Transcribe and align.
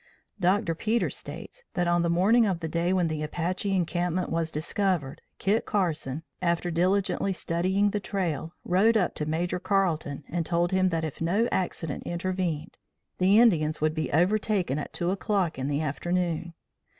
Dr. 0.39 0.73
Peters 0.73 1.15
states 1.15 1.63
that 1.75 1.85
on 1.87 2.01
the 2.01 2.09
morning 2.09 2.47
of 2.47 2.59
the 2.59 2.67
day 2.67 2.91
when 2.91 3.07
the 3.07 3.21
Apache 3.21 3.71
encampment 3.71 4.31
was 4.31 4.49
discovered 4.49 5.21
Kit 5.37 5.67
Carson, 5.67 6.23
after 6.41 6.71
diligently 6.71 7.31
studying 7.31 7.91
the 7.91 7.99
trail, 7.99 8.51
rode 8.65 8.97
up 8.97 9.13
to 9.13 9.27
Major 9.27 9.59
Carleton 9.59 10.23
and 10.27 10.43
told 10.43 10.71
him 10.71 10.89
that 10.89 11.05
if 11.05 11.21
no 11.21 11.47
accident 11.51 12.01
intervened, 12.07 12.79
the 13.19 13.39
Indians 13.39 13.79
would 13.79 13.93
be 13.93 14.11
overtaken 14.11 14.79
at 14.79 14.91
two 14.91 15.11
o'clock 15.11 15.59
in 15.59 15.67
the 15.67 15.81
afternoon. 15.81 16.55